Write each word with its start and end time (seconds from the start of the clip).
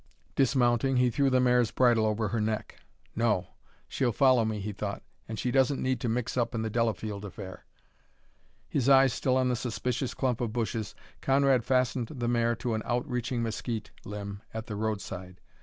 Dismounting, 0.35 0.97
he 0.97 1.11
threw 1.11 1.29
the 1.29 1.39
mare's 1.39 1.69
bridle 1.69 2.07
over 2.07 2.29
her 2.29 2.41
neck. 2.41 2.77
"No; 3.15 3.49
she'll 3.87 4.11
follow 4.11 4.43
me," 4.43 4.59
he 4.59 4.71
thought, 4.73 5.03
"and 5.27 5.37
she 5.37 5.51
doesn't 5.51 5.79
need 5.79 5.99
to 5.99 6.09
mix 6.09 6.35
up 6.35 6.55
in 6.55 6.63
the 6.63 6.71
Delafield 6.71 7.23
affair." 7.23 7.65
His 8.67 8.89
eye 8.89 9.05
still 9.05 9.37
on 9.37 9.49
the 9.49 9.55
suspicious 9.55 10.15
clump 10.15 10.41
of 10.41 10.51
bushes, 10.51 10.95
Conrad 11.21 11.63
fastened 11.63 12.07
the 12.07 12.27
mare 12.27 12.55
to 12.55 12.73
an 12.73 12.81
outreaching 12.83 13.43
mesquite 13.43 13.91
limb 14.03 14.41
at 14.55 14.65
the 14.65 14.75
roadside. 14.75 15.39